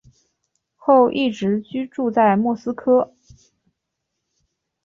[0.75, 3.13] 后一直居住在莫斯科。